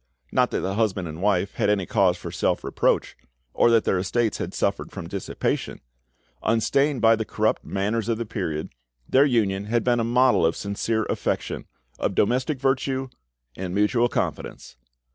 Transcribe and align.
Not 0.31 0.49
that 0.49 0.61
the 0.61 0.73
husband 0.73 1.07
and 1.07 1.21
wife 1.21 1.53
had 1.53 1.69
any 1.69 1.85
cause 1.85 2.17
for 2.17 2.31
self 2.31 2.63
reproach, 2.63 3.15
or 3.53 3.69
that 3.69 3.83
their 3.83 3.99
estates 3.99 4.39
had 4.39 4.51
suffered 4.51 4.91
from 4.91 5.07
dissipation; 5.07 5.79
unstained 6.41 7.01
by 7.03 7.15
the 7.15 7.23
corrupt 7.23 7.63
manners 7.63 8.09
of 8.09 8.17
the 8.17 8.25
period, 8.25 8.71
their 9.07 9.25
union 9.25 9.65
had 9.65 9.83
been 9.83 9.99
a 9.99 10.03
model 10.03 10.43
of 10.43 10.55
sincere 10.57 11.03
affection, 11.05 11.67
of 11.99 12.15
domestic 12.15 12.59
virtue 12.59 13.09
and 13.55 13.75
mutual 13.75 14.09
confidence. 14.09 14.75